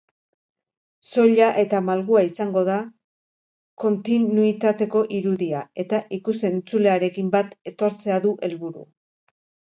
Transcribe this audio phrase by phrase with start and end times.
[1.07, 2.77] Soila eta malgua izango da
[3.83, 8.87] kontinuitateko irudia eta ikus-entzulearekin bat etortzea du helburu.